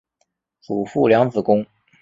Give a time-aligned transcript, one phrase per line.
[0.61, 1.63] 祖父梁子恭。